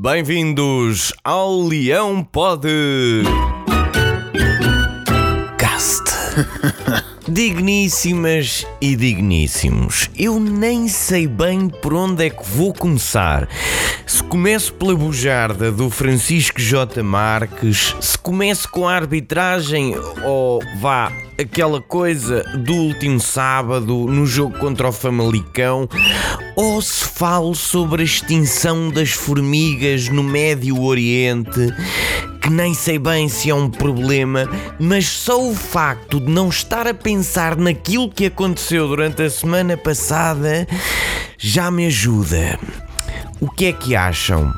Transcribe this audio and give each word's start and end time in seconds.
Bem-vindos 0.00 1.12
ao 1.24 1.60
Leão 1.60 2.22
Pode 2.22 2.68
Cast. 5.58 6.04
Digníssimas 7.28 8.64
e 8.80 8.94
digníssimos, 8.94 10.08
eu 10.16 10.38
nem 10.38 10.86
sei 10.86 11.26
bem 11.26 11.68
por 11.68 11.94
onde 11.94 12.26
é 12.26 12.30
que 12.30 12.48
vou 12.48 12.72
começar. 12.72 13.48
Se 14.06 14.22
começo 14.22 14.72
pela 14.74 14.94
bujarda 14.94 15.72
do 15.72 15.90
Francisco 15.90 16.60
J. 16.60 17.02
Marques, 17.02 17.96
se 18.00 18.16
começo 18.16 18.70
com 18.70 18.86
a 18.86 18.94
arbitragem 18.94 19.96
ou 20.24 20.62
vá 20.80 21.10
aquela 21.38 21.80
coisa 21.80 22.42
do 22.58 22.74
último 22.74 23.20
sábado 23.20 24.06
no 24.06 24.26
jogo 24.26 24.58
contra 24.58 24.88
o 24.88 24.92
Famalicão, 24.92 25.88
ou 26.56 26.82
se 26.82 27.04
falo 27.04 27.54
sobre 27.54 28.02
a 28.02 28.04
extinção 28.04 28.90
das 28.90 29.10
formigas 29.10 30.08
no 30.08 30.22
Médio 30.22 30.82
Oriente 30.82 31.72
que 32.48 32.50
nem 32.50 32.72
sei 32.72 32.98
bem 32.98 33.28
se 33.28 33.50
é 33.50 33.54
um 33.54 33.68
problema, 33.68 34.48
mas 34.80 35.06
só 35.06 35.38
o 35.38 35.54
facto 35.54 36.18
de 36.18 36.30
não 36.30 36.48
estar 36.48 36.86
a 36.86 36.94
pensar 36.94 37.56
naquilo 37.56 38.10
que 38.10 38.24
aconteceu 38.24 38.88
durante 38.88 39.22
a 39.22 39.28
semana 39.28 39.76
passada 39.76 40.66
já 41.36 41.70
me 41.70 41.86
ajuda. 41.86 42.58
O 43.38 43.50
que 43.50 43.66
é 43.66 43.72
que 43.72 43.94
acham? 43.94 44.50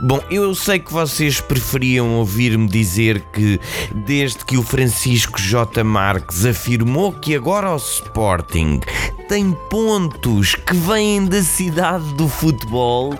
Bom, 0.00 0.20
eu 0.30 0.54
sei 0.54 0.78
que 0.78 0.92
vocês 0.92 1.40
preferiam 1.40 2.16
ouvir-me 2.16 2.68
dizer 2.68 3.20
que, 3.32 3.60
desde 3.94 4.44
que 4.44 4.56
o 4.56 4.62
Francisco 4.62 5.40
J. 5.40 5.82
Marques 5.84 6.44
afirmou 6.44 7.12
que 7.12 7.34
agora 7.34 7.72
o 7.72 7.76
Sporting 7.76 8.80
tem 9.28 9.52
pontos 9.70 10.54
que 10.54 10.74
vêm 10.74 11.24
da 11.24 11.42
cidade 11.42 12.12
do 12.14 12.28
futebol, 12.28 13.14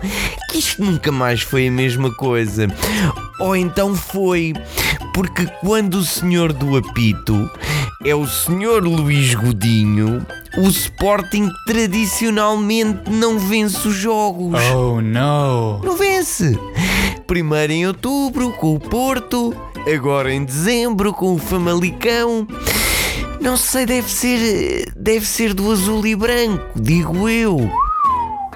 que 0.51 0.59
isto 0.59 0.85
nunca 0.85 1.11
mais 1.11 1.41
foi 1.41 1.69
a 1.69 1.73
mesma 1.73 2.13
coisa. 2.15 2.67
Ou 3.41 3.57
então 3.57 3.95
foi, 3.95 4.53
porque 5.15 5.47
quando 5.61 5.95
o 5.95 6.05
senhor 6.05 6.53
do 6.53 6.77
apito 6.77 7.51
é 8.05 8.15
o 8.15 8.27
senhor 8.27 8.85
Luís 8.85 9.35
Godinho, 9.35 10.27
o 10.59 10.69
Sporting 10.69 11.49
tradicionalmente 11.67 13.11
não 13.11 13.39
vence 13.39 13.89
os 13.89 13.95
jogos. 13.95 14.61
Oh 14.75 15.01
no! 15.01 15.79
Não 15.83 15.97
vence! 15.97 16.59
Primeiro 17.27 17.73
em 17.73 17.87
outubro 17.87 18.53
com 18.53 18.75
o 18.75 18.81
Porto, 18.81 19.55
agora 19.93 20.33
em 20.33 20.45
dezembro 20.45 21.15
com 21.15 21.35
o 21.35 21.39
Famalicão. 21.39 22.47
Não 23.41 23.57
sei, 23.57 23.87
deve 23.87 24.11
ser. 24.11 24.93
deve 24.95 25.27
ser 25.27 25.55
do 25.55 25.73
azul 25.73 26.07
e 26.07 26.15
branco, 26.15 26.63
digo 26.77 27.29
eu. 27.29 27.71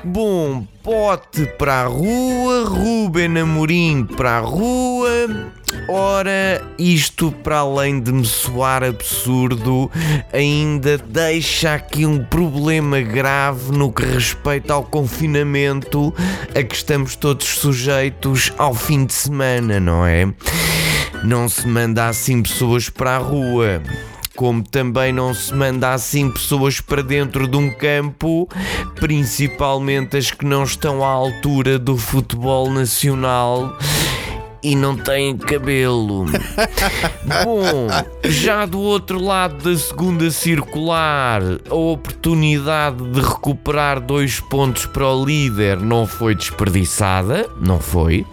Bom, 0.05 0.67
pote 0.89 1.45
para 1.59 1.83
a 1.83 1.87
rua, 1.87 2.65
Ruben 2.65 3.37
Amorim 3.39 4.05
para 4.05 4.39
a 4.39 4.41
rua. 4.41 5.11
Ora, 5.87 6.65
isto 6.79 7.31
para 7.31 7.59
além 7.59 8.01
de 8.01 8.11
me 8.11 8.25
soar 8.25 8.83
absurdo, 8.83 9.91
ainda 10.33 10.97
deixa 10.97 11.75
aqui 11.75 12.07
um 12.07 12.25
problema 12.25 13.03
grave 13.03 13.71
no 13.71 13.93
que 13.93 14.03
respeita 14.03 14.73
ao 14.73 14.83
confinamento 14.83 16.15
a 16.55 16.63
que 16.63 16.75
estamos 16.75 17.17
todos 17.17 17.47
sujeitos 17.47 18.51
ao 18.57 18.73
fim 18.73 19.05
de 19.05 19.13
semana, 19.13 19.79
não 19.79 20.07
é? 20.07 20.27
Não 21.23 21.51
se 21.51 21.69
manda 21.69 22.09
assim 22.09 22.43
pessoas 22.43 22.89
para 22.89 23.17
a 23.17 23.19
rua 23.19 23.83
como 24.39 24.63
também 24.63 25.13
não 25.13 25.35
se 25.35 25.53
manda 25.53 25.93
assim 25.93 26.31
pessoas 26.31 26.81
para 26.81 27.03
dentro 27.03 27.49
de 27.49 27.57
um 27.57 27.69
campo, 27.73 28.49
principalmente 28.95 30.17
as 30.17 30.31
que 30.31 30.47
não 30.47 30.63
estão 30.63 31.03
à 31.03 31.09
altura 31.09 31.77
do 31.77 31.97
futebol 31.97 32.71
nacional 32.71 33.77
e 34.63 34.77
não 34.77 34.97
têm 34.97 35.37
cabelo. 35.37 36.27
Bom, 37.45 37.89
já 38.27 38.65
do 38.65 38.79
outro 38.79 39.21
lado 39.21 39.57
da 39.57 39.77
segunda 39.77 40.31
circular, 40.31 41.43
a 41.69 41.75
oportunidade 41.75 43.03
de 43.11 43.21
recuperar 43.21 44.01
dois 44.01 44.39
pontos 44.39 44.87
para 44.87 45.09
o 45.09 45.25
líder 45.25 45.81
não 45.81 46.07
foi 46.07 46.37
desperdiçada, 46.37 47.51
não 47.61 47.81
foi. 47.81 48.25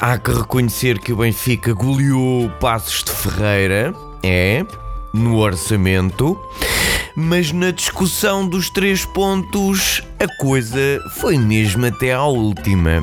Há 0.00 0.18
que 0.18 0.32
reconhecer 0.32 0.98
que 0.98 1.12
o 1.12 1.18
Benfica 1.18 1.72
goleou 1.72 2.50
Passos 2.58 3.04
de 3.04 3.12
Ferreira 3.12 3.94
é 4.24 4.64
no 5.12 5.36
orçamento, 5.36 6.38
mas 7.14 7.52
na 7.52 7.70
discussão 7.70 8.48
dos 8.48 8.70
três 8.70 9.04
pontos 9.04 10.02
a 10.18 10.28
coisa 10.40 10.78
foi 11.10 11.36
mesmo 11.38 11.86
até 11.86 12.12
à 12.12 12.24
última. 12.24 13.02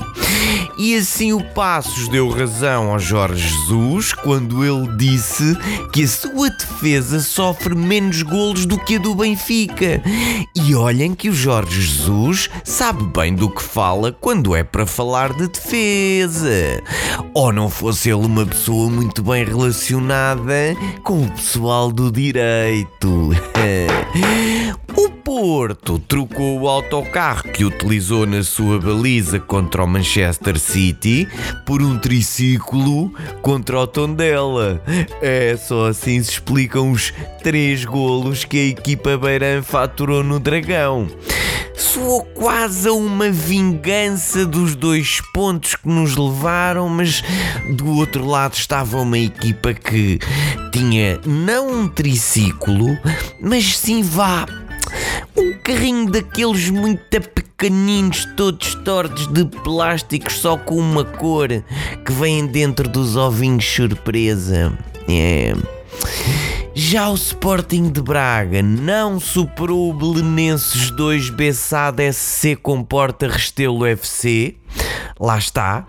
E 0.77 0.95
assim 0.95 1.31
o 1.33 1.44
Passos 1.44 2.07
deu 2.07 2.29
razão 2.29 2.91
ao 2.91 2.99
Jorge 2.99 3.47
Jesus 3.47 4.13
quando 4.13 4.63
ele 4.66 4.88
disse 4.97 5.55
que 5.94 6.03
a 6.03 6.07
sua 6.07 6.49
defesa 6.49 7.19
sofre 7.19 7.75
menos 7.75 8.23
golos 8.23 8.66
do 8.66 8.79
que 8.79 8.95
a 8.95 8.99
do 8.99 9.13
Benfica. 9.13 10.01
E 10.55 10.73
olhem 10.73 11.13
que 11.13 11.29
o 11.29 11.33
Jorge 11.35 11.81
Jesus 11.81 12.49
sabe 12.63 13.03
bem 13.03 13.35
do 13.35 13.49
que 13.49 13.61
fala 13.61 14.11
quando 14.11 14.55
é 14.55 14.63
para 14.63 14.88
falar 14.88 15.33
de 15.33 15.47
defesa. 15.47 16.81
Ou 17.33 17.51
não 17.51 17.69
fosse 17.69 18.09
ele 18.09 18.25
uma 18.25 18.45
pessoa 18.45 18.89
muito 18.89 19.22
bem 19.22 19.45
relacionada 19.45 20.75
com 21.03 21.23
o 21.23 21.31
pessoal 21.31 21.91
do 21.91 22.11
direito. 22.11 23.29
Porto 25.41 25.97
trocou 25.97 26.62
o 26.62 26.68
autocarro 26.69 27.46
que 27.46 27.66
utilizou 27.66 28.28
na 28.28 28.44
sua 28.44 28.79
baliza 28.79 29.40
contra 29.40 29.84
o 29.84 29.88
Manchester 29.88 30.59
City 30.59 31.28
por 31.66 31.81
um 31.81 31.97
triciclo 31.97 33.12
contra 33.41 33.79
o 33.79 33.88
Tondela. 33.88 34.79
É 35.19 35.57
só 35.57 35.88
assim 35.88 36.22
se 36.22 36.34
explicam 36.34 36.91
os 36.91 37.12
três 37.41 37.84
golos 37.84 38.46
que 38.46 38.56
a 38.59 38.66
equipa 38.68 39.18
Beirã 39.18 39.63
faturou 39.63 40.24
no 40.24 40.40
Dragão. 40.40 41.07
Soou 41.75 42.22
quase 42.22 42.88
a 42.88 42.94
uma 42.94 43.31
vingança 43.31 44.46
dos 44.46 44.75
dois 44.75 45.23
pontos 45.34 45.75
que 45.75 45.90
nos 45.90 46.16
levaram, 46.16 46.88
mas 46.88 47.23
do 47.75 47.97
outro 47.97 48.28
lado 48.28 48.53
estava 48.53 49.00
uma 49.00 49.18
equipa 49.18 49.73
que 49.73 50.19
tinha 50.72 51.19
não 51.25 51.81
um 51.81 51.88
triciclo, 51.88 52.96
mas 53.41 53.75
sim 53.75 54.03
vá 54.03 54.46
carrinho 55.63 56.09
daqueles 56.09 56.69
muito 56.69 57.22
pequeninos, 57.22 58.25
todos 58.35 58.75
tortos 58.75 59.27
de 59.27 59.45
plásticos, 59.45 60.33
só 60.33 60.57
com 60.57 60.77
uma 60.77 61.05
cor 61.05 61.49
que 62.05 62.11
vêm 62.11 62.45
dentro 62.47 62.89
dos 62.89 63.16
ovinhos 63.16 63.66
surpresa. 63.66 64.77
É. 65.07 65.53
Já 66.73 67.09
o 67.09 67.16
Sporting 67.16 67.91
de 67.91 68.01
Braga 68.01 68.61
não 68.61 69.19
superou 69.19 69.89
o 69.89 69.94
Belenenses 69.94 70.89
2 70.91 71.29
Bessada 71.29 72.11
SC 72.11 72.55
com 72.55 72.83
Porta 72.83 73.28
Restelo 73.28 73.85
FC. 73.85 74.55
Lá 75.19 75.38
está. 75.38 75.85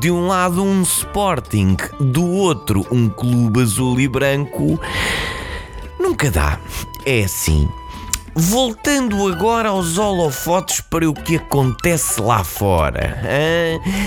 De 0.00 0.10
um 0.10 0.26
lado 0.26 0.62
um 0.62 0.82
Sporting, 0.82 1.76
do 2.00 2.26
outro 2.26 2.86
um 2.90 3.08
clube 3.08 3.60
azul 3.60 4.00
e 4.00 4.08
branco. 4.08 4.80
Nunca 6.00 6.30
dá. 6.30 6.58
É 7.04 7.24
assim. 7.24 7.68
Voltando 8.38 9.26
agora 9.32 9.70
aos 9.70 9.96
holofotes 9.96 10.82
para 10.82 11.08
o 11.08 11.14
que 11.14 11.36
acontece 11.36 12.20
lá 12.20 12.44
fora. 12.44 13.18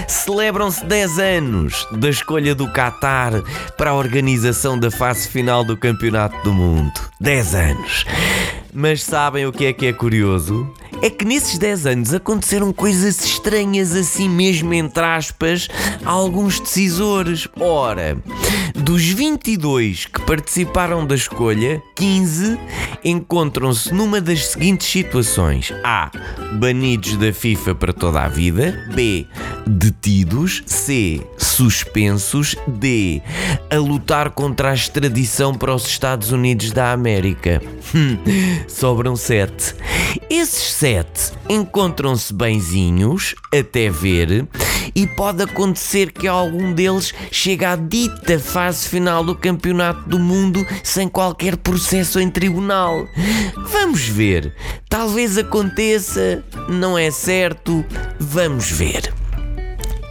Celebram-se 0.08 0.86
10 0.86 1.18
anos 1.18 1.88
da 1.94 2.12
escolha 2.12 2.54
do 2.54 2.72
Qatar 2.72 3.42
para 3.76 3.90
a 3.90 3.96
organização 3.96 4.78
da 4.78 4.92
fase 4.92 5.28
final 5.28 5.64
do 5.64 5.76
Campeonato 5.76 6.44
do 6.44 6.54
Mundo. 6.54 6.94
10 7.20 7.56
anos. 7.56 8.06
Mas 8.72 9.02
sabem 9.02 9.48
o 9.48 9.52
que 9.52 9.66
é 9.66 9.74
que 9.74 9.88
é 9.88 9.94
curioso? 9.94 10.72
É 11.02 11.10
que 11.10 11.24
nesses 11.24 11.58
10 11.58 11.86
anos 11.86 12.14
aconteceram 12.14 12.74
coisas 12.74 13.24
estranhas, 13.24 13.96
assim 13.96 14.28
mesmo, 14.28 14.74
entre 14.74 15.04
aspas, 15.04 15.70
a 16.04 16.10
alguns 16.10 16.60
decisores. 16.60 17.48
Ora, 17.58 18.18
dos 18.76 19.06
22 19.06 20.06
que 20.06 20.22
participaram 20.22 21.08
da 21.08 21.16
escolha, 21.16 21.82
15 21.96 22.60
encontram-se 23.04 23.94
numa 23.94 24.20
das 24.20 24.48
seguintes 24.48 24.88
situações: 24.88 25.72
A. 25.86 26.12
Banidos 26.54 27.16
da 27.16 27.32
FIFA 27.32 27.76
para 27.76 27.94
toda 27.94 28.22
a 28.22 28.28
vida. 28.28 28.78
B. 28.94 29.26
Detidos. 29.66 30.64
C. 30.66 31.22
Suspensos. 31.38 32.56
D. 32.68 33.22
A 33.70 33.78
lutar 33.78 34.32
contra 34.32 34.72
a 34.72 34.74
extradição 34.74 35.54
para 35.54 35.74
os 35.74 35.88
Estados 35.88 36.34
Unidos 36.34 36.72
da 36.72 36.92
América. 36.92 37.62
Sobram 38.68 39.16
7. 39.16 39.76
Esses 40.30 40.74
7 40.74 41.34
encontram-se 41.50 42.32
benzinhos, 42.32 43.34
até 43.52 43.90
ver, 43.90 44.48
e 44.96 45.08
pode 45.08 45.42
acontecer 45.42 46.12
que 46.12 46.28
algum 46.28 46.72
deles 46.72 47.14
chegue 47.32 47.66
à 47.66 47.76
dita 47.76 48.40
fase 48.40 48.88
final 48.88 49.24
do 49.24 49.34
Campeonato 49.36 50.08
do 50.08 50.20
Mundo 50.20 50.64
sem 50.84 51.10
qualquer 51.10 51.58
processo 51.58 52.20
em 52.20 52.30
tribunal. 52.30 53.08
Vamos 53.72 54.08
ver. 54.08 54.54
Talvez 54.88 55.36
aconteça, 55.36 56.44
não 56.70 56.96
é 56.96 57.10
certo. 57.10 57.84
Vamos 58.20 58.70
ver. 58.70 59.19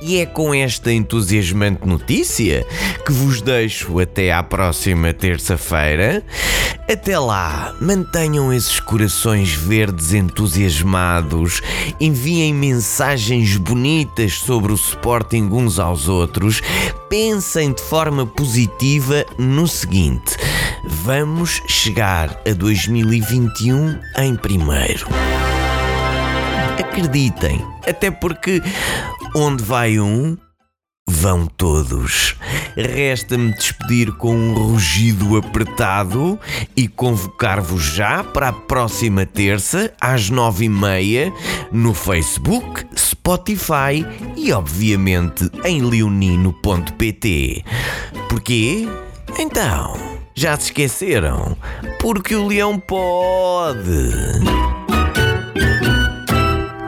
E 0.01 0.19
é 0.19 0.27
com 0.27 0.55
esta 0.55 0.93
entusiasmante 0.93 1.87
notícia 1.87 2.67
que 3.05 3.13
vos 3.13 3.41
deixo 3.41 3.99
até 3.99 4.33
à 4.33 4.43
próxima 4.43 5.13
terça-feira. 5.13 6.23
Até 6.91 7.19
lá, 7.19 7.75
mantenham 7.81 8.53
esses 8.53 8.81
corações 8.81 9.53
verdes 9.53 10.15
entusiasmados, 10.15 11.61
enviem 12.01 12.55
mensagens 12.55 13.57
bonitas 13.57 14.35
sobre 14.35 14.73
o 14.73 14.75
Sporting 14.75 15.51
uns 15.53 15.79
aos 15.79 16.09
outros, 16.09 16.63
pensem 17.11 17.73
de 17.73 17.83
forma 17.83 18.25
positiva 18.25 19.27
no 19.37 19.69
seguinte: 19.69 20.37
vamos 20.87 21.61
chegar 21.67 22.41
a 22.49 22.55
2021 22.55 23.99
em 24.17 24.35
primeiro. 24.37 25.09
Acreditem, 26.79 27.63
até 27.87 28.11
porque 28.11 28.63
onde 29.39 29.63
vai 29.63 30.01
um, 30.01 30.37
vão 31.09 31.47
todos. 31.47 32.37
Resta-me 32.77 33.53
despedir 33.53 34.13
com 34.13 34.35
um 34.35 34.53
rugido 34.53 35.37
apertado 35.37 36.39
e 36.77 36.89
convocar-vos 36.89 37.83
já 37.83 38.25
para 38.25 38.49
a 38.49 38.53
próxima 38.53 39.25
terça, 39.25 39.93
às 40.01 40.29
nove 40.29 40.65
e 40.65 40.69
meia, 40.69 41.33
no 41.71 41.95
Facebook, 41.95 42.85
Spotify 42.97 44.05
e, 44.37 44.53
obviamente, 44.53 45.49
em 45.65 45.83
leonino.pt. 45.83 47.65
Porquê? 48.29 48.89
Então, 49.39 49.97
já 50.35 50.57
se 50.57 50.67
esqueceram? 50.67 51.57
Porque 52.01 52.35
o 52.35 52.47
leão 52.47 52.79
pode. 52.79 54.11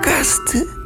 Cast 0.03 0.80